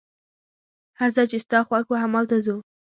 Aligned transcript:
هر 0.99 1.09
ځای 1.15 1.25
چي 1.31 1.37
ستا 1.45 1.59
خوښ 1.67 1.85
وو، 1.87 2.01
همالته 2.03 2.37
ځو. 2.45 2.57